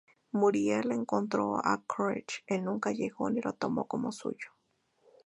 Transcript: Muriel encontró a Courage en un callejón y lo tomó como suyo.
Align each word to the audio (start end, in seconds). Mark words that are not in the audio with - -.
Muriel 0.33 0.91
encontró 0.91 1.57
a 1.63 1.79
Courage 1.85 2.41
en 2.47 2.67
un 2.67 2.79
callejón 2.79 3.37
y 3.37 3.41
lo 3.41 3.53
tomó 3.53 3.85
como 3.87 4.11
suyo. 4.11 4.49